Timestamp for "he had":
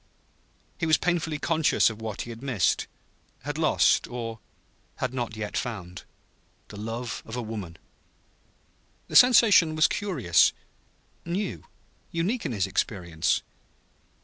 2.23-2.41